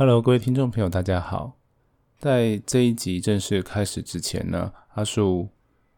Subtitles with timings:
[0.00, 1.58] Hello，各位听众朋友，大家好。
[2.16, 5.46] 在这一集正式开始之前呢，阿树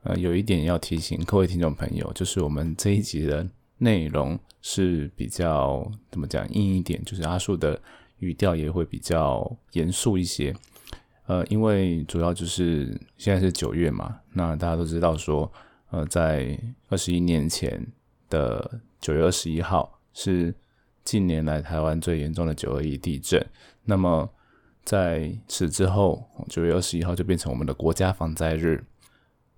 [0.03, 3.49] 呃有一点要提醒各位听众朋友，就是我们这一集的
[3.79, 7.81] 内容是比较怎么讲硬一点，就是阿树的
[8.19, 10.53] 语调也会比较严肃一些。
[11.27, 15.49] 呃，因为主要就是现在是九月嘛，那大家都知道说，
[15.91, 16.59] 呃，在
[16.89, 17.87] 二十一年前
[18.29, 20.53] 的九月二十一号是。
[21.05, 23.45] 近年来台湾最严重的九二一地震，
[23.85, 24.31] 那么
[24.85, 28.85] 在此之后，九月二十一号就变成我们的国家防灾日。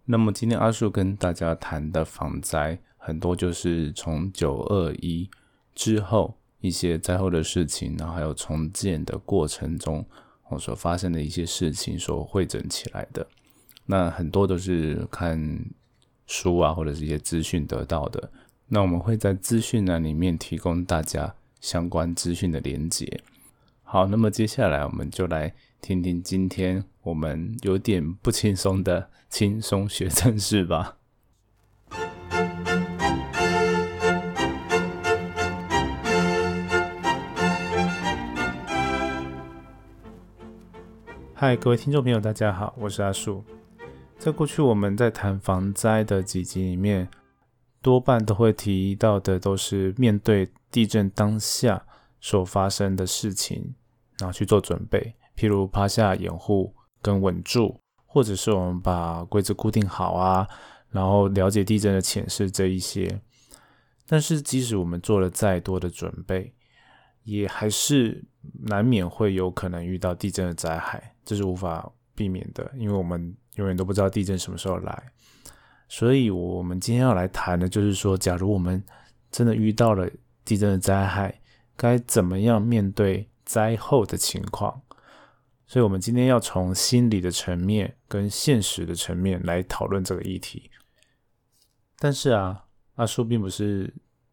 [0.06, 5.30] 那么今天阿树跟大家谈的防灾，很多就是从九二一
[5.74, 10.04] 之后一些灾后的事情，然后还有重建的过程中
[10.50, 13.26] 我所发生的一些事情所汇整起来的。
[13.86, 15.64] 那很多都是看
[16.26, 18.30] 书啊，或者是一些资讯得到的。
[18.68, 23.22] 那我们会在资讯栏里面提供大家相关资讯的连接。
[23.94, 30.96] 好，那么接下来我们就来听听今天我们有点不轻松的轻松学正事吧。
[41.34, 43.44] 嗨，各位听众朋友，大家好，我是阿树。
[44.18, 47.08] 在过去我们在谈防灾的几集里面。
[47.80, 51.86] 多半都会提到的都是面对地震当下
[52.20, 53.76] 所发生的事情，
[54.18, 60.48] 然后去做准备，譬如趴下掩护跟稳住，或者是我们把柜子固定好啊，
[60.90, 63.20] 然后了解地震的潜势这一些。
[64.06, 66.52] 但是即使我们做了再多的准备，
[67.22, 68.22] 也还是
[68.64, 75.02] 难免会有可能遇到地震的灾害，这是无法避免的，因为我们永远都不知道地震什么时候来。
[75.88, 78.82] 所以，我们今天要来谈的，就是说，假如我们
[79.30, 80.08] 真的遇到了
[80.44, 81.40] 地震的灾害，
[81.76, 84.82] 该怎么样面对灾后的情况？
[85.66, 90.70] 所以，我们今天要从心理的层面跟现实的层面来讨论这个议题。
[91.98, 92.64] 但是啊，
[92.96, 93.92] 阿叔并不是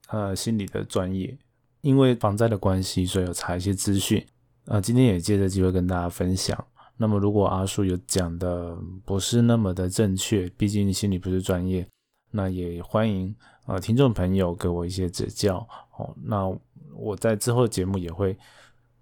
[0.10, 1.38] 呃心理的专业，
[1.80, 4.26] 因为防灾的关系，所以有查一些资讯。
[4.66, 6.66] 啊，今天也借着机会跟大家分享。
[6.98, 11.88] 那么，如果阿叔有讲的不是那么的正确，毕竟心理不是专业，
[12.30, 13.34] 那也欢迎
[13.66, 16.14] 呃听众朋友给我一些指教哦。
[16.24, 16.46] 那
[16.94, 18.38] 我在之后节目也会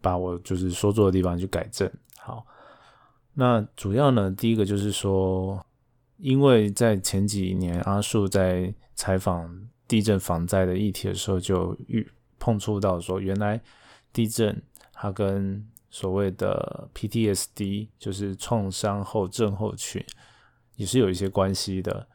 [0.01, 1.89] 把我就是说错的地方去改正。
[2.17, 2.45] 好，
[3.33, 5.65] 那主要呢，第一个就是说，
[6.17, 13.61] 因为在前几年阿树在采访地震防灾的议题的时候，就遇碰触到说，原来
[14.11, 14.61] 地震
[14.93, 20.05] 它跟所谓的 PTSD 就是创伤后症候群，
[20.75, 22.07] 也是有一些关系的。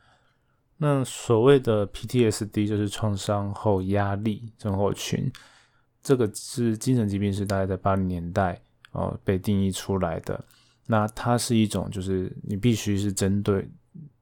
[0.77, 5.31] 那所谓的 PTSD 就是创伤后压力症候群，
[6.05, 8.61] 这个是精神疾病，是大概在八零年代
[8.93, 10.45] 哦被定义出来的。
[10.87, 13.67] 那它是一种，就是你必须是针对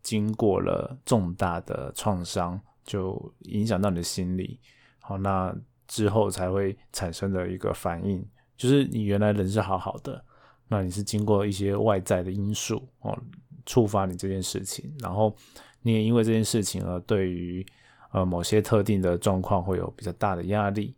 [0.01, 4.61] 经过了重大的创伤，就影响到你的心理，
[5.01, 5.53] 好，那
[5.89, 8.25] 之后才会产生的一个反应。
[8.57, 10.25] 就是你原来人是好好的，
[10.69, 13.19] 那你是经过一些外在的因素哦，
[13.67, 15.35] 触发你这件事情，然后
[15.81, 17.67] 你也因为这件事情而对于
[18.13, 20.95] 呃某些特定的状况会有比较大的压力。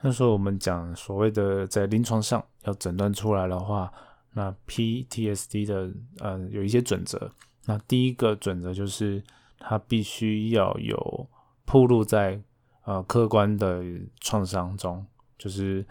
[0.00, 3.92] 那时候我们讲所谓的在临床上要诊断出来的话，
[4.32, 7.30] 那 PTSD 的呃有一些准则。
[7.66, 9.22] 那第一个准则就是
[9.58, 11.28] 它必须要有
[11.64, 12.40] 铺露在
[12.84, 13.82] 呃客观的
[14.20, 15.06] 创伤中，
[15.38, 15.86] 就是。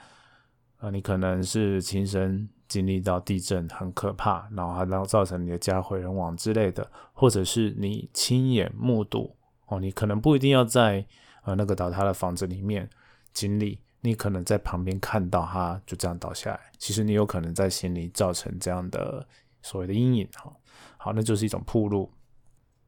[0.82, 11.06] 啊，你可能是亲身经历到地震很可怕，然后还然后造成你的家毁人亡之类的，或者是你亲眼目睹哦，你可能不一定要在
[11.44, 12.90] 呃那个倒塌的房子里面
[13.34, 19.28] 经历，你可能在旁边看到它就这样倒下来，其实你有可能在心里造成这样的
[19.62, 20.54] 所谓的阴影哈。
[20.98, 22.12] 好，那就是一种铺路。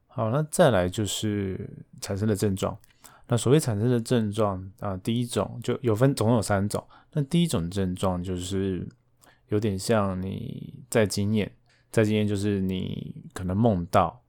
[0.06, 2.76] 好，那再来就是产生的症状。
[3.28, 6.86] 那所谓产生的症状啊，第一种就有分，总共有三种。
[7.12, 8.86] 那第一种症状就是
[9.48, 11.50] 有点像你在经验，
[11.90, 14.22] 在经验就是你可能梦到，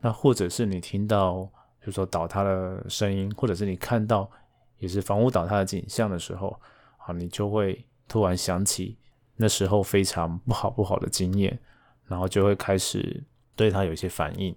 [0.00, 1.42] 那或者是你听到，
[1.80, 4.30] 比如说倒塌的声音，或者是你看到
[4.78, 6.60] 也是房屋倒塌的景象的时候，
[6.98, 8.96] 啊，你就会突然想起
[9.36, 11.58] 那时候非常不好不好的经验，
[12.06, 13.24] 然后就会开始
[13.54, 14.54] 对它有一些反应。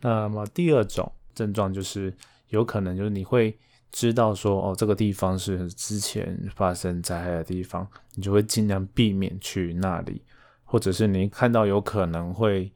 [0.00, 2.14] 那么第二种症状就是。
[2.50, 3.54] 有可能就是你会
[3.92, 10.22] 知道说哦，这个地方是之前发生灾害的地方，你就会尽量避免去那里，
[10.64, 12.72] 或者是你看到有可能会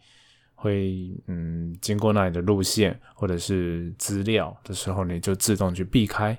[0.63, 6.39] 会嗯经过那里的路线或者是资料的时候，你就自动去避开，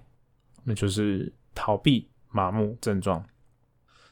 [0.63, 3.21] 那就是逃避麻木症状。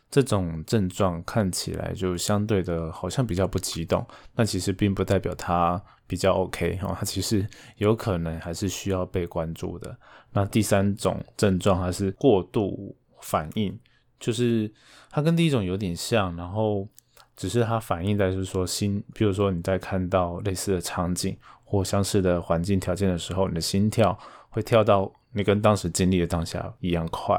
[0.10, 4.06] 这种症状看起来就相对的好像比较不激动，
[4.36, 7.48] 那其实并不代表他比较 OK 哦，他其实
[7.78, 9.98] 有可能还是需要被关注的。
[10.34, 13.80] 那第三种症状还是过度反应，
[14.20, 14.70] 就是
[15.10, 16.86] 它跟第一种有点像，然后
[17.42, 24.16] 只是它反映在是说心，比如说你在看到类似的场景或相似的环境条件的时候，你的心跳
[24.52, 27.36] 会跳到你跟当时经历的当下一样快。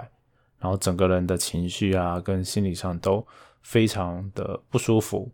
[0.59, 3.25] 然后整个人的情绪啊，跟心理上都
[3.63, 5.31] 非常的不舒服。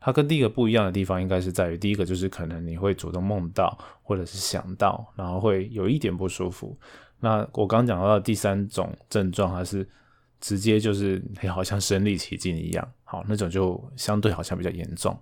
[0.00, 6.76] 它跟第一个不一样的地方，应该是在于第一个就是可能你会主动梦到，或者是想到，然后会有一点不舒服。
[7.20, 9.88] 那我刚讲到的第三种症状，它是
[10.40, 15.18] 直接就是你好像身临其境一样，好那种就相对好像比较严重。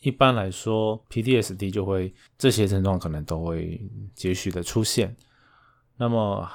[0.00, 3.80] 一般来说，PTSD 就会这些症状可能都会
[4.14, 5.14] 接续的出现。
[5.96, 6.48] 那么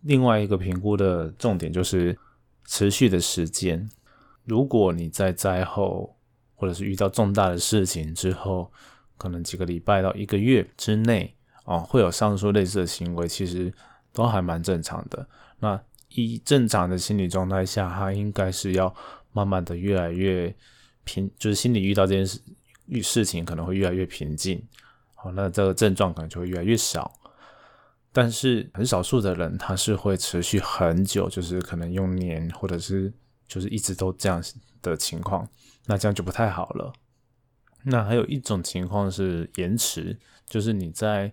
[0.00, 2.18] 另外一个评估的重点就是
[2.64, 3.88] 持续的时间。
[4.44, 6.16] 如果你在灾后，
[6.54, 8.72] 或者是遇到重大的事情之后，
[9.18, 11.34] 可能几个礼拜到一个月之内，
[11.64, 13.72] 哦，会有上述类似的行为，其实
[14.12, 15.28] 都还蛮正常的。
[15.58, 15.78] 那
[16.10, 18.94] 以正常的心理状态下，他应该是要
[19.36, 20.54] 慢慢的越来越
[21.04, 22.40] 平，就是心里遇到这件事
[22.86, 24.66] 遇事情可能会越来越平静，
[25.14, 27.12] 好，那这个症状可能就会越来越少。
[28.12, 33.12] 但是很少数的人，他是会持续很久，就是可能用年，或者是
[33.46, 34.42] 就是一直都这样
[34.80, 35.46] 的情况，
[35.84, 36.90] 那这样就不太好了。
[37.82, 41.30] 那还有一种情况是延迟，就是你在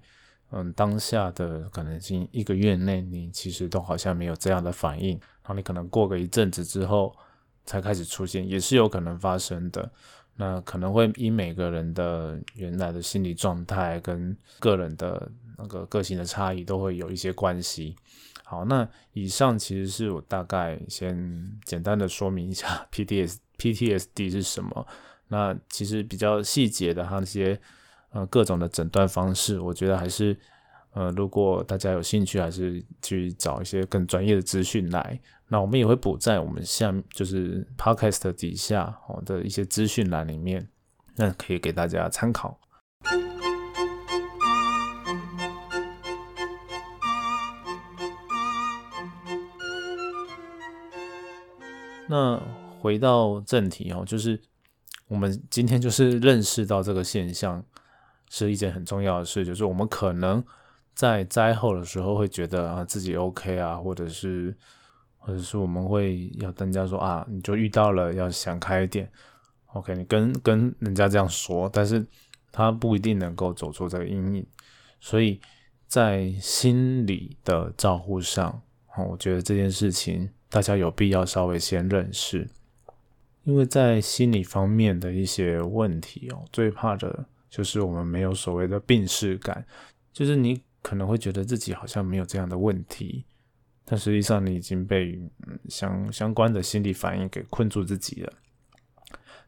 [0.52, 7.16] 嗯当下的可能性一个月内，你其实都好像没有这样的反应，然后你可能过个一阵子之后
[7.66, 9.92] 才开始出现，也是有可能发生的。
[10.36, 15.32] 那可能会因每个人的原来的心理状态跟个人的。
[15.56, 17.96] 那个个性的差异都会有一些关系。
[18.44, 24.88] 好，那以上其实是我大概先简单的说明一下 PTS PTSD 是什么。
[25.28, 27.58] 那其实比较细节的那些
[28.10, 30.36] 呃各种的诊断方式，我觉得还是
[30.94, 35.22] 呃如果大家有兴趣，还是去找一些更专业的资讯来。
[35.54, 40.68] 那我们也会补在我们下就是 Podcast 底下哦的一些资讯栏里面，
[41.16, 42.60] 那可以给大家参考。
[52.08, 52.42] 那
[52.82, 54.42] 回到正题哦，就是
[55.08, 57.64] 我们今天就是认识到这个现象
[58.28, 60.44] 是一件很重要的事，就是我们可能
[60.96, 64.58] 在灾后的时候会觉得啊自己 OK 啊，或者是
[65.26, 69.10] 或者是我们会要跟人家说啊，你就遇到了要想开一点
[69.74, 72.06] ，OK，你跟跟人家这样说，但是
[72.52, 74.46] 他不一定能够走出这个阴影，
[75.00, 75.40] 所以
[75.88, 78.62] 在心理的照护上，
[78.96, 80.30] 哦我觉得这件事情。
[80.50, 82.48] 大家有必要稍微先认识，
[83.44, 89.66] 因为在心理方面的一些问题哦，最怕的就是我们没有所谓的病视感，
[90.12, 93.26] 就是你可能会觉得自己好像没有这样的问题，
[93.86, 95.20] 但实际上你已经被
[95.70, 98.34] 相相关的心理反应给困住自己了。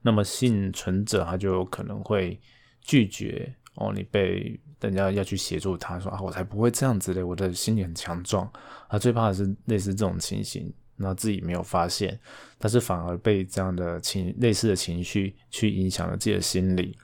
[0.02, 2.40] 那么幸存者他就可能会
[2.82, 8.52] 拒绝哦，你被人家要去协助他说啊，我才不会这样子嘞，我的心理很强壮
[8.90, 10.74] 他，最怕的是类似这种情形。
[10.98, 12.18] 那自己没有发现，
[12.58, 16.98] 但是反而被这样的情类似的情绪去影响了自己的心理。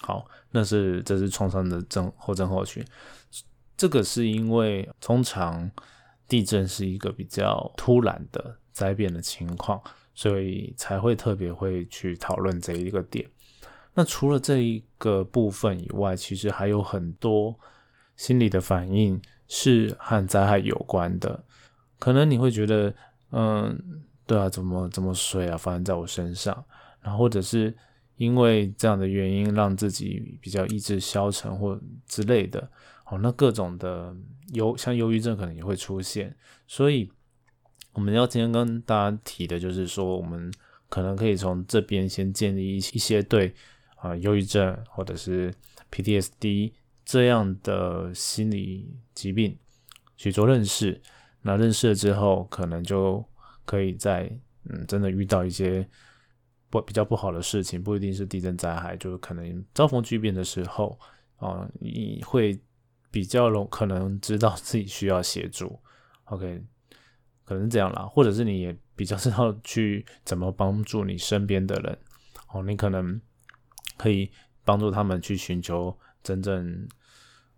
[0.00, 2.84] 好，那是这是创伤的症后症候群。
[3.78, 5.70] 这个是因为通常
[6.28, 9.82] 地震是一个比较突然的灾变的情况，
[10.14, 13.26] 所以才会特别会去讨论这一个点。
[13.94, 17.58] 那除了这一个部分以外，其实还有很多
[18.14, 21.42] 心理的反应是和灾害有关的。
[21.98, 22.94] 可能你会觉得，
[23.32, 23.76] 嗯，
[24.24, 26.64] 对啊，怎么怎么水啊发生在我身上，
[27.00, 27.76] 然后或者是
[28.16, 32.70] 因为这样的原因让自己比较意志消沉或之类的，
[33.10, 34.14] 哦，那各种的
[34.52, 36.36] 忧像忧郁症可能也会出现，
[36.66, 37.10] 所以
[37.92, 40.52] 我们要今天跟大家提的就是说，我们
[40.88, 43.54] 可能可以从这边先建立一一些对
[43.96, 45.52] 啊忧郁症或者是
[45.90, 46.72] PTSD
[47.04, 49.56] 这样的心理疾病
[50.16, 51.00] 去做认识。
[51.40, 53.24] 那认识了之后，可能就
[53.64, 54.30] 可以在
[54.64, 55.88] 嗯，真的遇到一些
[56.68, 60.98] 不比较不好的事情，不一定是地震灾害，就是可能遭逢巨变的时候
[61.36, 62.58] 啊，你会
[63.10, 65.78] 比较容可能知道自己需要协助。
[66.24, 66.62] OK，
[67.44, 71.98] 可能这样啦，或者是你也比较知道去怎么帮助你身边的人
[72.52, 73.20] 哦，你可能
[73.96, 74.30] 可以
[74.64, 76.88] 帮助他们去寻求真正。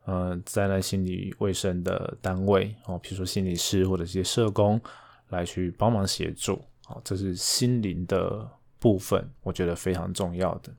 [0.07, 4.81] 呃，在那心理卫生的单位哦，比如说心理师或者一些社工
[5.29, 6.55] 来去帮忙协助。
[6.89, 10.73] 哦，这是心灵的部分，我觉得非常重要的。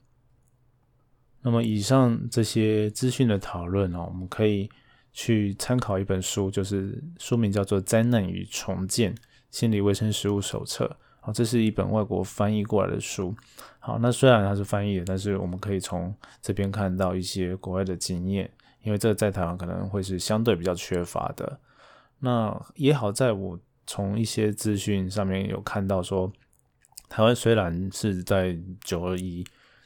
[1.43, 4.69] 那么以上这些资讯的讨论哦，我们可以
[5.11, 9.15] 去参考一本书，就是书名叫做《灾难与重建
[9.49, 10.85] 心理卫生实务手册》。
[11.19, 13.35] 好，这是一本外国翻译过来的书。
[13.79, 18.47] 好，那虽然它是翻译的，但是我们可以从这边看到一些国外的经验，
[18.83, 21.59] 因为这在台湾可能会是相对比较缺乏的。
[22.19, 26.31] 那也好在我从一些资讯上面有看到说，
[27.09, 29.43] 台湾虽然是在九二一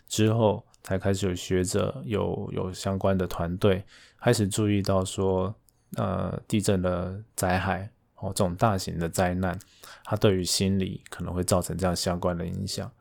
[0.09, 0.65] 之后。
[0.85, 3.83] 才开始有学者有有相关的团队
[4.19, 5.51] 开始注意到说，
[5.97, 9.57] 呃，地震的灾害哦，这种大型的灾难，
[10.03, 12.91] 它对于心理可能会造成这样相关的影响。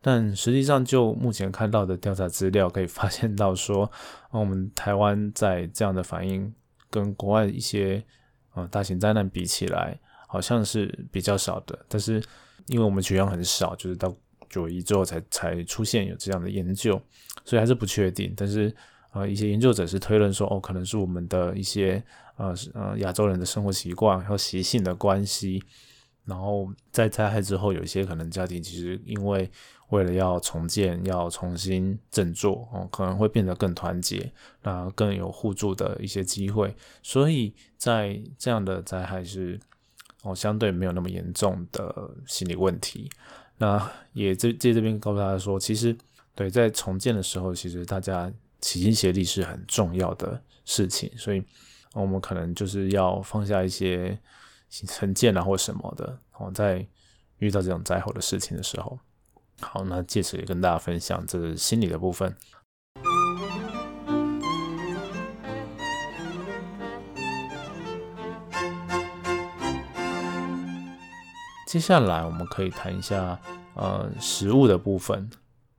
[0.00, 3.90] 但实际上，就目前看到的调查资料可以发现到说，
[4.30, 6.54] 我们台湾在这样的反应
[6.90, 8.04] 跟国外一些
[8.54, 11.76] 呃大型灾难比起来，好像是比较少的。
[11.88, 12.22] 但是
[12.68, 14.14] 因为我们血样很少，就是到。
[14.52, 17.00] 九一之后才才出现有这样的研究，
[17.44, 18.32] 所以还是不确定。
[18.36, 18.72] 但是
[19.12, 22.02] 呃，一些研究者是推论说，哦，可能是我们的一些
[22.36, 25.62] 呃呃亚洲人的生活习惯和习性的关系。
[26.24, 29.50] 然后在灾害之后，有一些可能家庭其实因为
[29.88, 34.32] 为了要重建、要重新振作，哦，可能会变得更团结，
[34.62, 36.72] 那更有互助的一些机会。
[37.02, 39.58] 所以在这样的灾害是
[40.22, 43.10] 哦相对没有那么严重的心理问题。
[43.58, 45.96] 那也这借这边告诉大家说，其实
[46.34, 51.42] 对在重建的时候，其实大家齐心协力是很重要的事情，所以
[51.94, 54.18] 我们可能就是要放下一些
[54.68, 56.86] 成见啊或什么的哦，在
[57.38, 58.98] 遇到这种灾后的事情的时候，
[59.60, 62.34] 好，那借此也跟大家分享这是心理的部分。
[71.72, 73.40] 接下来我们可以谈一下
[73.72, 75.30] 呃食物的部分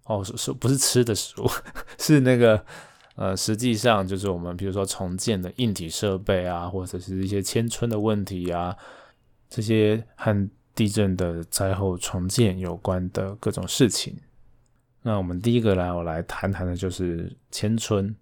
[0.06, 1.48] 哦，是是不是吃的食物？
[2.00, 2.66] 是那个
[3.14, 8.76] 呃，实际上就是我们比如说重建的硬体设备啊，或者是一些迁村的问题啊，
[9.48, 14.18] 这些和地震的灾后重建有关的各种事情。
[15.04, 18.16] 那我们第一个来，我来谈谈的就是迁村。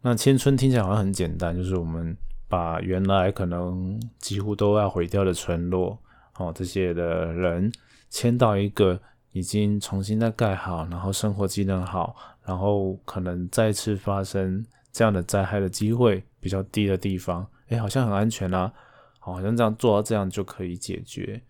[0.00, 2.16] 那迁村听起来好像很简单，就是我们
[2.48, 5.98] 把原来可能几乎都要毁掉的村落。
[6.36, 7.70] 哦，这些的人
[8.08, 9.00] 迁到一个
[9.32, 18.72] 已经重新再盖好，然后生活机能好，然后可能再次发生这样的灾害的机会比较低的地方，哎，好像很安全啊，
[19.18, 21.42] 好像这样做到这样就可以解决，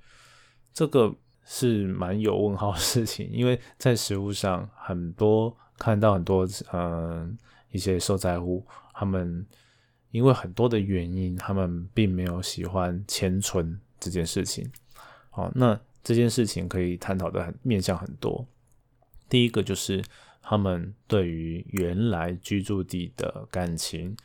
[0.72, 7.36] 这个是蛮有问号的事情，因为在实物上很多看到很多嗯
[7.70, 9.44] 一些受灾户，他们
[10.10, 13.80] 因为很多的原因，他们并没有喜欢迁存。
[14.02, 14.68] 这件事情，
[15.30, 18.44] 好，那这件事情可以探讨的很面向很多。
[19.28, 20.02] 第一个就是
[20.42, 24.16] 他们对于原来居住地的感情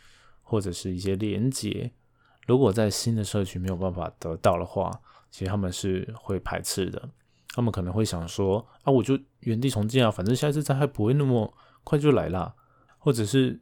[0.42, 1.92] 或者是一些连结，
[2.48, 4.92] 如果在新的社区没有办法得到的话，
[5.30, 7.10] 其实他们是会排斥的。
[7.50, 11.54] 他们可能会想说：“啊，我就原地重建啊，反正下一次灾害不会那么
[11.84, 12.54] 快就来啦。”
[13.00, 13.60] 或者是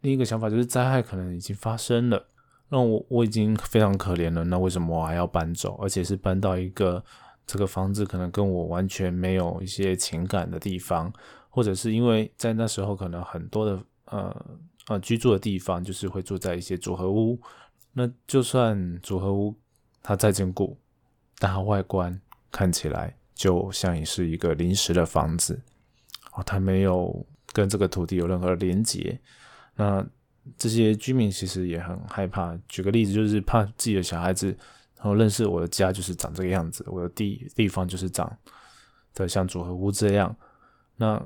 [0.00, 2.28] 另一个想法就是灾害可能已经发生了。
[2.70, 5.74] 那我我已经非常可怜了，那为什么我还要搬走？
[5.80, 7.02] 而且是搬到一个
[7.46, 11.10] 这个房子可能跟我完全没有一些情感的地方，
[11.48, 14.46] 或者是因为在那时候可能很多的呃
[14.88, 17.40] 呃居住的地方就是会住在一些组合屋，
[17.94, 19.54] 那就算组合屋
[20.02, 20.76] 它再坚固，
[21.38, 22.20] 但它外观
[22.52, 25.58] 看起来就像也是一个临时的房子，
[26.34, 29.18] 哦，它没有跟这个土地有任何连接，
[29.74, 30.06] 那。
[30.56, 32.56] 这些居民其实也很害怕。
[32.68, 34.46] 举个例子，就是怕自己的小孩子，
[34.96, 38.36] 然后认识我的家就是长这个样子，我的地地方就是长
[39.14, 40.34] 的像组合屋这样。
[40.96, 41.22] 那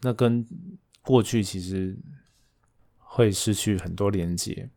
[0.00, 0.46] 那跟
[1.02, 1.96] 过去其实
[2.98, 4.68] 会失去很多连接。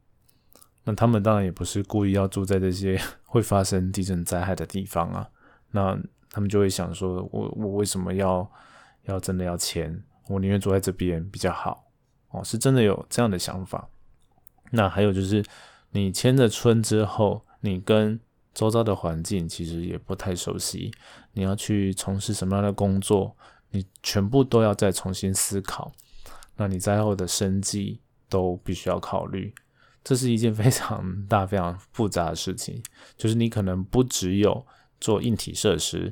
[0.83, 5.29] 那他们当然也不是故意要住在这些会发生地震灾害的地方啊。
[5.71, 5.99] 那
[6.31, 8.49] 他们就会想说，我我为什么要
[9.03, 10.03] 要真的要迁？
[10.27, 11.88] 我宁愿住在这边比较好。
[12.31, 13.89] 哦，是真的有这样的想法。
[14.71, 15.43] 那还有就是，
[15.91, 18.19] 你迁了村之后，你跟
[18.53, 20.91] 周遭的环境其实也不太熟悉。
[21.33, 23.35] 你要去从事什么样的工作，
[23.71, 25.91] 你全部都要再重新思考。
[26.55, 29.53] 那你在后的生计都必须要考虑，
[30.03, 32.79] 这是一件 非常大、非常复杂的事情。
[33.17, 34.65] 就是你可能不只有
[34.99, 36.11] 做硬体设施，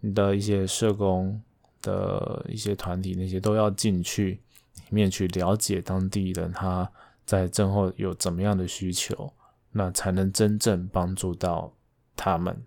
[0.00, 1.40] 你的一些社工
[1.80, 4.42] 的一些团体那些都要进去。
[4.90, 6.90] 面去了解当地人他
[7.24, 9.32] 在震后有怎么样的需求，
[9.72, 11.74] 那才能真正帮助到
[12.14, 12.64] 他们。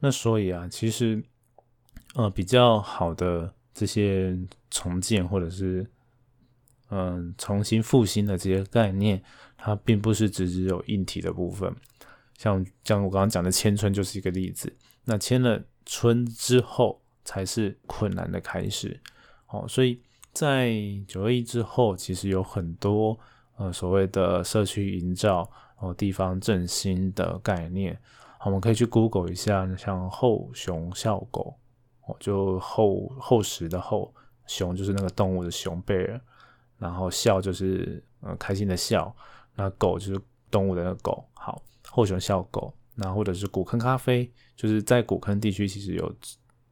[0.00, 1.22] 那所以啊，其实
[2.14, 4.38] 呃比较好的这些
[4.70, 5.88] 重建或者是
[6.90, 9.22] 嗯重新复兴的这些概念，
[9.56, 11.74] 它并不是只只有硬体的部分。
[12.36, 14.76] 像像我刚刚讲的迁村就是一个例子。
[15.04, 19.00] 那迁了村之后，才是困难的开始。
[19.46, 20.00] 哦，所以
[20.34, 20.74] 在
[21.06, 23.18] 九二一之后，其实有很多
[23.56, 25.48] 呃所谓的社区营造
[25.78, 27.98] 哦地方振兴的概念。
[28.44, 31.54] 我们可以去 Google 一下，像后熊笑狗
[32.06, 34.12] 哦，就厚厚实的厚
[34.46, 36.20] 熊就是那个动物的熊贝尔，
[36.76, 39.14] 然后笑就是呃开心的笑，
[39.54, 41.24] 那狗就是动物的那个狗。
[41.32, 41.62] 好。
[41.90, 46.12] 后熊笑狗，那或者是古坑咖啡，就是在古坑地区其实有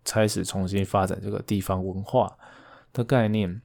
[0.02, 2.36] 开始重新发展这个地方文化
[2.92, 3.60] 的概念，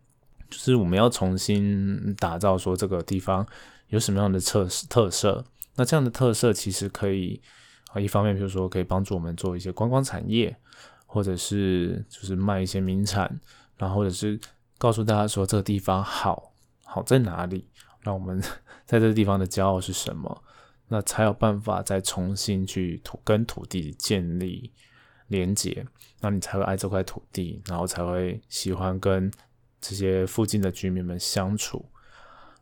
[0.49, 3.45] 就是我们要重新打造说这个地方
[3.87, 5.43] 有什么样的特特色。
[5.75, 7.41] 那这样的特色其实可以
[7.91, 10.55] 啊，一方面比如说可以帮助我们做一些观光产业，
[11.05, 13.39] 或者是就是卖一些名产，
[13.77, 14.39] 然后或者是
[14.77, 16.53] 告诉大家说这个地方好
[16.83, 17.67] 好在哪里，
[18.01, 18.41] 让我们
[18.85, 20.43] 在这个地方的骄傲是什么。
[20.89, 24.71] 那才有办法再重新去土跟土地建立
[25.27, 25.85] 连接，
[26.19, 29.31] 那你才会爱这块土地，然后才会喜欢跟
[29.79, 31.85] 这些附近的居民们相处。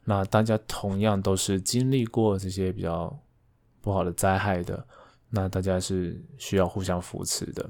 [0.03, 3.17] 那大家同样都是经历过这些比较
[3.81, 4.86] 不好的灾害的，
[5.29, 7.69] 那大家是需要互相扶持的。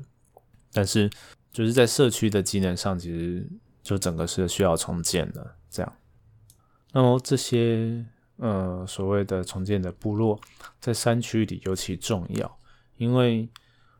[0.72, 1.10] 但是
[1.52, 3.48] 就是在社区的机能上，其实
[3.82, 5.56] 就整个是需要重建的。
[5.70, 5.94] 这样，
[6.92, 8.06] 那么这些。
[8.38, 10.38] 呃，所谓的重建的部落，
[10.82, 12.60] 在山区里尤其重要，
[12.98, 13.48] 因为，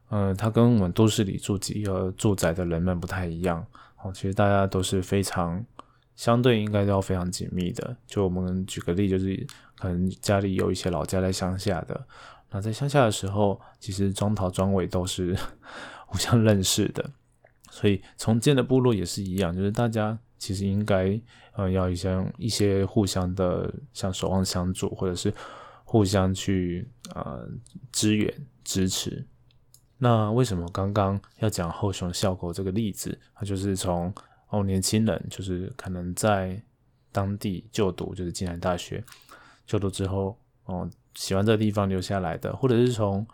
[0.10, 3.66] 呃，它跟我们都市里住几个住宅的人们不太一样。
[4.02, 5.66] 哦，其实大家都是非常
[6.16, 7.96] 相对应该都要非常紧密的。
[8.06, 9.46] 就我们举个例，就是
[9.78, 12.06] 可能家里有一些老家在乡下的，
[12.52, 15.36] 那在乡下的时候，其实庄头庄尾都是
[16.08, 17.10] 互相认识的，
[17.72, 20.18] 所以重建的部落也是一样，就是大家。
[20.38, 21.20] 其实应该，
[21.54, 25.34] 呃，要一些一些互相的，像守望相助，或者是
[25.86, 27.48] 互相去呃
[27.92, 28.32] 支援
[28.64, 29.26] 支持。
[29.98, 33.18] 那为什么刚刚要讲后熊笑狗这个例子？
[33.34, 34.14] 它就是从
[34.50, 36.62] 哦年轻人，就是可能在
[37.12, 39.04] 当地就读，就是进来大学
[39.66, 43.26] 就读之后，哦喜欢这个地方留下来的，或者是从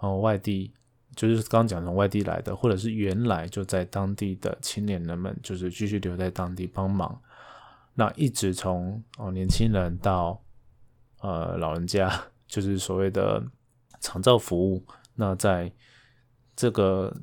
[0.00, 0.72] 哦外地。
[1.16, 7.16] 就是刚讲从外地来的，或者是原来就在当地的青年人们，就是继续留在当地帮忙。
[7.94, 10.42] 那一直从哦年轻人到
[11.20, 12.10] 呃老人家，
[12.48, 13.40] 就是所谓的
[14.00, 14.84] 长照服务。
[15.14, 15.70] 那在
[16.56, 17.14] 这个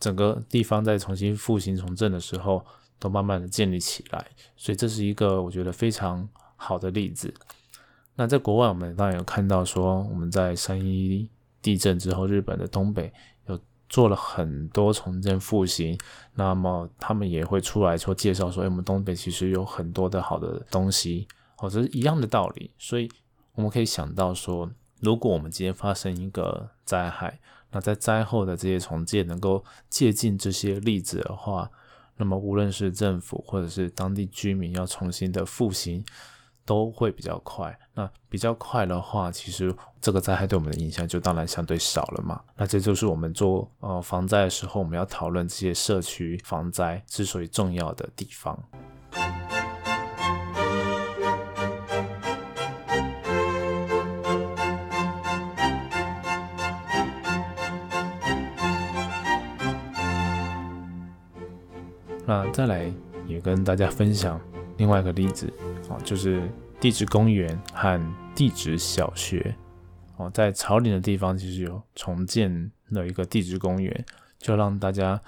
[0.00, 2.64] 整个地方在重新复兴重振的时候，
[2.98, 4.26] 都慢慢的建立起来。
[4.56, 7.32] 所以这是一个我觉得非常好的例子。
[8.14, 11.28] 那在国外，我们当然有看到说我们在三一。
[11.64, 13.10] 地震之后，日本的东北
[13.46, 15.98] 有做了很多重建复兴，
[16.34, 21.26] 那么他们也会出来说介绍说，哎，我们东北其实有很多的好的东西，
[21.56, 22.70] 哦，这是一样的道理。
[22.76, 23.10] 所以
[23.54, 27.40] 我们可以想到说，如果我们今天发生一个灾害，
[27.74, 31.70] 那在灾后的这些重建能够借鉴这些例子的话，
[32.16, 36.02] 那么无论是政府或者是当地居民要重新的复兴。
[36.66, 42.40] 都会比较快，那比较快的话，其实这个灾害对我们的影响就当然相对少了嘛。
[42.56, 48.58] 那这就是我们做呃防灾的时候，我们要讨论这些社区防灾之所以重要的地方。
[62.26, 62.92] 那再来
[63.26, 64.40] 也跟大家分享
[64.76, 65.52] 另外一个例子。
[65.88, 66.42] 哦，就是
[66.80, 68.00] 地质公园和
[68.34, 69.54] 地质小学
[70.16, 74.04] 哦，在草岭的地方其实有重建了一个地质公园，
[74.38, 75.20] 就让大家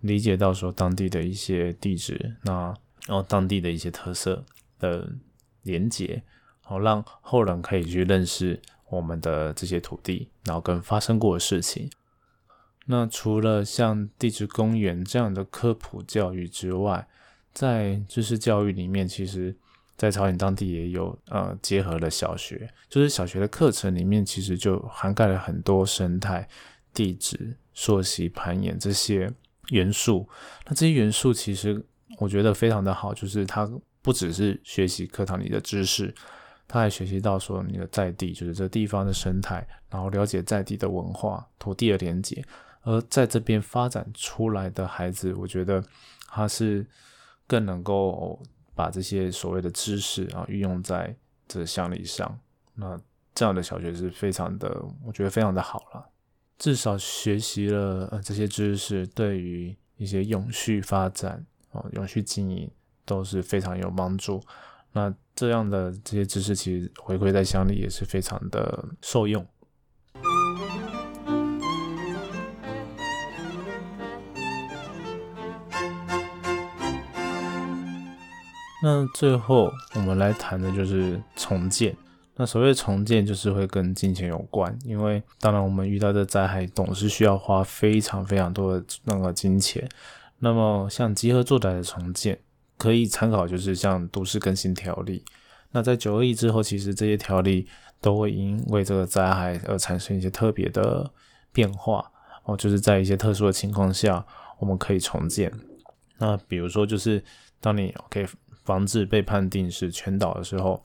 [0.00, 2.72] 理解到说当地的一些地质，那
[3.06, 4.44] 然后当地的一些特色
[4.78, 5.10] 的
[5.62, 6.22] 连接，
[6.60, 11.90] 好让后人可以去认识我们的这些土地，然后跟发生过的事情。
[12.86, 17.06] 那除了像地质公园这样的科普教育之外，
[17.52, 19.56] 在知识教育里面，其实。
[19.96, 26.46] 在朝鲜当地也有呃结合了小学，就是小学的课程里面其实就涵盖了很多生态、
[26.92, 29.32] 地质、溯溪、攀岩这些
[29.68, 30.28] 元素。
[30.66, 31.80] 那这些元素其实
[32.18, 33.70] 我觉得非常的好，就是它
[34.02, 36.12] 不只是学习课堂里的知识，
[36.66, 42.44] 他还学习到说你的在地，就是这地方的生态，然后了解在地的文化、土地的连接。
[42.84, 45.84] 而在这边发展出来的孩子，我觉得
[46.28, 46.86] 他是
[47.46, 48.40] 更能够。
[48.76, 51.14] 把这些所谓的知识啊运用在
[51.46, 52.36] 这乡里上，
[52.74, 53.00] 那
[53.32, 56.04] 这样的小学是非常的，我觉得非常的好了。
[56.58, 62.68] 至少学习了呃这些知识，对于一些永续发展哦、永续经营
[63.04, 64.42] 都是非常有帮助。
[64.90, 69.46] 那这样的这些知识，其实回馈在乡里也是非常的受用。
[78.84, 81.96] 那最后我们来谈的就是重建。
[82.36, 89.88] 那所谓重建，就是会跟金钱有关，因为当然我们遇到的灾害总是需要花非常非常多的那个金钱。
[90.40, 92.38] 那么像集合住宅的重建，
[92.76, 95.24] 可以参考就是像都市更新条例。
[95.70, 97.66] 那在九二一之后，其实这些条例
[98.02, 101.10] 都会因为这个灾害而产生一些特别的
[101.54, 102.04] 变化
[102.42, 104.26] 哦，就是在一些特殊的情况下，
[104.58, 105.50] 我们可以重建。
[106.18, 107.24] 那比如说，就是
[107.60, 108.26] 当你 OK
[108.64, 110.82] 房子被判定是全倒的时候。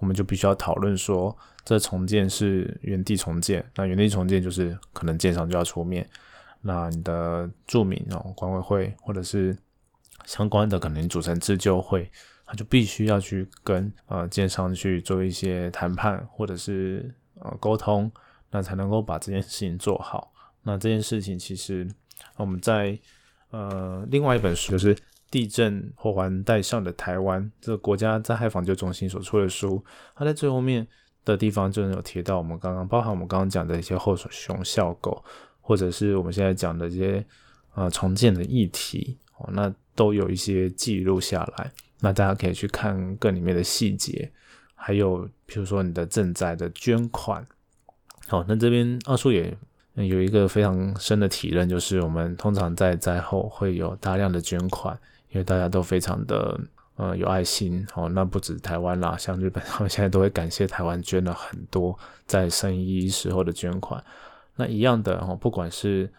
[0.00, 3.68] 我们就必须要讨论说，这重建是原地重建。
[3.74, 6.08] 那原地重建就是可能建商就要出面，
[6.60, 9.58] 那你的住民哦，管委会或者是
[10.24, 12.08] 相关的可能组成自救会，
[12.46, 18.08] 他就必须要去跟呃建商去做一些谈判或者是呃沟通，
[18.52, 20.32] 那才能够把这件事情做好。
[20.62, 21.84] 那这件事情其实
[22.36, 22.96] 我们在
[23.50, 24.96] 呃另外一本书就是。
[25.30, 29.84] 地震或环带上的台湾，这个国家灾害防救中心所出的书，
[30.16, 30.86] 它在最后面
[31.24, 35.22] 的地方就能有提到我们刚刚包含我们刚刚讲的一些后熊笑狗，
[35.60, 37.22] 或者是我们现在讲的这些
[37.74, 44.32] 呃重建的议题哦，那都有一些记录下来，那大家可以去看更里面的细节，
[44.74, 47.46] 还有比如说你的赈灾的捐款，
[48.28, 49.54] 好，那这边二叔也
[49.94, 54.98] 有一个非常深的体认，就是我们通常在灾后会有大量的捐款。
[55.30, 56.58] 因为大家都非常的
[56.96, 64.02] 呃有爱心哦，那不止台湾啦， 像日本他们现在都会感谢台湾捐了很多在生医时候的捐款。
[64.56, 66.10] 那一样的哦，不管是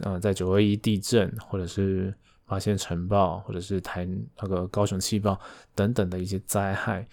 [0.00, 2.14] 呃在九二一地震，或者是
[2.46, 4.06] 发现尘暴，或者是台
[4.40, 5.38] 那个高雄气爆
[5.74, 7.08] 等等的一些灾害，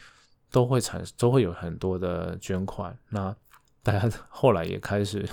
[0.52, 2.96] 都会产都会有很多的捐款。
[3.10, 3.36] 那
[3.82, 5.28] 大家后来也开始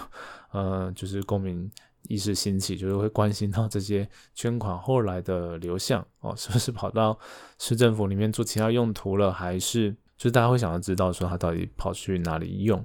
[0.52, 1.70] 呃就是公民。
[2.12, 7.18] 意识兴起， 就是会关心到这些捐款后来的流向 哦，是不是跑到
[7.58, 12.84] 市政府里面做其他用途了，还是就是大家会想要知道说他到底跑去哪里用？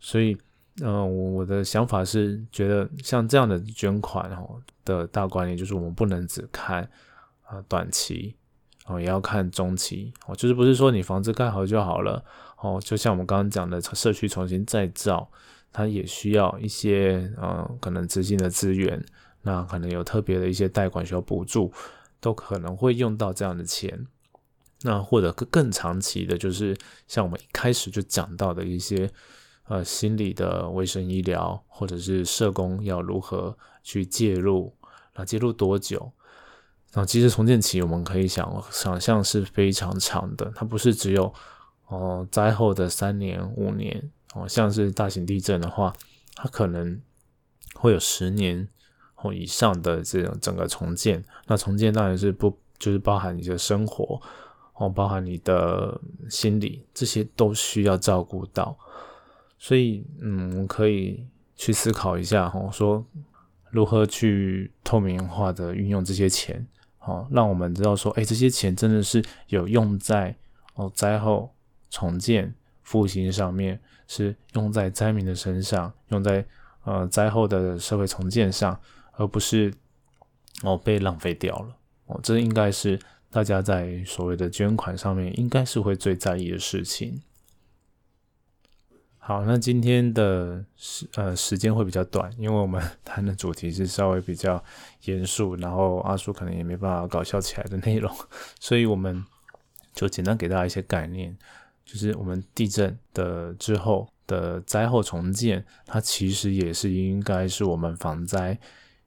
[0.00, 0.34] 所以，
[0.80, 6.82] 嗯，我的想法是觉得像这样的捐款哦的大观念，就是我们不能只看
[7.44, 8.34] 啊短期
[8.86, 12.24] 哦，也要看中期哦，就是不是说你房子盖好就好了
[12.62, 15.30] 哦，就像我们刚刚讲的社区重新再造。
[15.72, 19.02] 它也需要一些呃，可能资金的资源，
[19.40, 21.72] 那可能有特别的一些贷款需要补助，
[22.20, 24.06] 都可能会用到这样的钱。
[24.82, 29.10] 那或者更更长期的，就是像我们一开始就讲到的一些
[29.68, 34.74] 呃心理的卫生医疗，或者是社工要如何去介入，
[35.14, 36.12] 那介入多久？
[36.94, 41.32] 那其实重建期我们可以想想象是非常长的，它不是只有
[41.86, 44.10] 哦灾后的三年五年。
[44.34, 45.92] 哦，像是大型地震的话，
[46.34, 47.00] 它可能
[47.74, 48.66] 会有十年
[49.14, 51.22] 或以上的这种整个重建。
[51.46, 54.20] 那重建当然是不就是包含你的生活
[54.74, 58.76] 哦，包含你的心理，这些都需要照顾到。
[59.58, 63.04] 所以，嗯，我可以去思考一下，哦，说
[63.70, 66.66] 如何去透明化的运用这些钱，
[67.00, 70.34] 哦，让我们知道说，哎，这些钱真的是有用在
[70.74, 71.54] 哦灾后
[71.90, 73.80] 重建复兴上面。
[74.08, 76.44] 是用在灾民的身上，用在
[76.84, 78.78] 呃灾后的社会重建上，
[79.12, 79.72] 而不是
[80.62, 82.20] 哦被浪费掉了哦。
[82.22, 82.98] 这应该是
[83.30, 87.22] 大家在所谓的捐款上面，应该是会最在意的事情。
[89.16, 94.62] 好，那今天的时呃时间会比较短，因为我们 谈的主题是稍微比较
[95.04, 98.14] 严肃，然后阿叔可能也没办法搞笑起来的内容，
[98.60, 99.24] 所以我们
[99.94, 101.34] 就简单给大家一些概念。
[101.84, 108.58] 就是我们地震的之后的灾后重建，它其实也是应该是我们防灾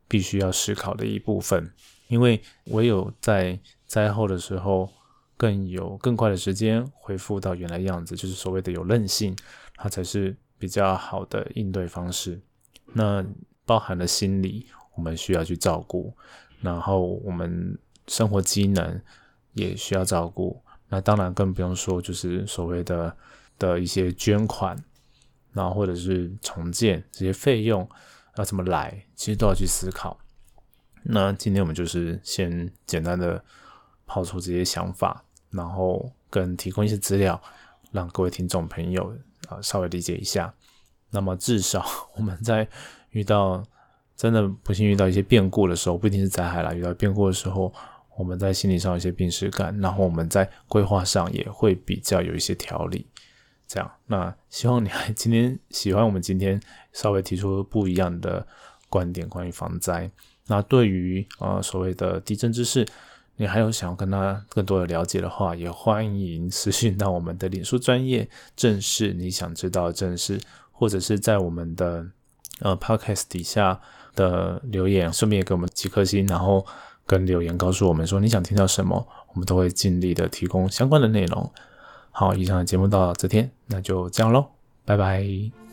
[0.07, 1.73] 必须要思考的一部分，
[2.07, 4.89] 因为唯有在灾后的时候
[5.38, 9.35] 更有更快的时间恢复到原来样子，就是所谓的有韧性，
[9.75, 12.39] 它才是比较好的应对方式。
[12.93, 13.25] 那
[13.65, 16.13] 包含了心理，我们需要去照顾，
[16.61, 19.01] 然后我们生活机能
[19.53, 20.61] 也需要照顾。
[20.89, 23.15] 那当然更不用说，就是所谓的
[23.58, 24.78] 的一些捐款，
[25.54, 27.88] 然后或者是重建这些费用
[28.38, 30.17] 要怎么来，其实都要去思考。
[31.04, 33.43] 那今天我们就是先简单的
[34.06, 37.41] 抛出这些想法，然后跟提供一些资料，
[37.91, 39.15] 让各位听众朋友
[39.48, 40.54] 啊稍微理解一下。
[41.12, 41.86] 那么至少
[42.17, 42.67] 我们在
[43.12, 43.63] 遇到
[44.17, 47.74] 真的不幸遇到一些变故的时候，不一定是灾害啦，遇到变故的时候，
[48.17, 53.06] 我们在心理上有一些病耻感，然后我们在规划上也会比较有一些条理。
[53.67, 56.62] 这样，那希望你还 今天喜欢我们今天
[56.93, 58.45] 稍微提出不一样的
[58.89, 60.10] 观点关于防灾。
[60.47, 62.88] 那对于呃所谓的地震知识，
[63.38, 70.39] 你还有想要跟他更多的了解的话，也欢迎私信到我们的脸书专业正式你想知道的正式，
[70.71, 72.06] 或者是在我们的
[72.60, 73.82] 呃 podcast 底下
[74.13, 76.63] 的留言，顺便也给我们几颗星，然后
[77.05, 81.51] 跟留言告诉我们说你想听到什么，我们都会尽力的提供相关的内容。
[82.11, 84.45] 好，以上的节目到这天，那就这样喽，
[84.85, 85.64] 拜拜。